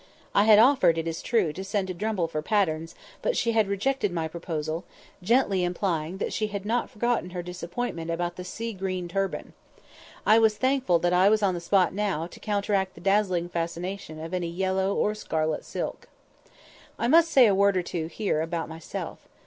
[0.33, 3.67] I had offered, it is true, to send to Drumble for patterns, but she had
[3.67, 4.83] rejected my proposal,
[5.21, 9.53] gently implying that she had not forgotten her disappointment about the sea green turban.
[10.25, 14.19] I was thankful that I was on the spot now, to counteract the dazzling fascination
[14.19, 16.09] of any yellow or scarlet silk.
[16.97, 19.27] I must say a word or two here about myself.